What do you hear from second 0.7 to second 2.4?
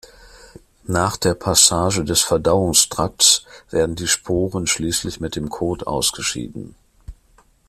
Nach der Passage des